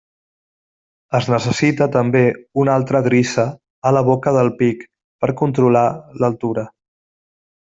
Es 1.19 1.27
necessita 1.33 1.87
també 1.97 2.23
una 2.63 2.73
altra 2.77 3.03
drissa 3.09 3.45
a 3.91 3.93
la 3.99 4.03
boca 4.09 4.33
del 4.39 4.51
pic 4.63 4.83
per 5.27 5.33
controlar 5.43 5.85
l'altura. 6.23 6.67